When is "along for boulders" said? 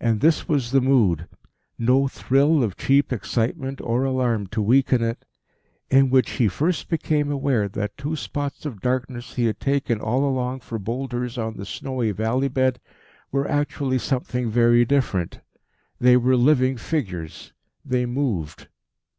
10.26-11.36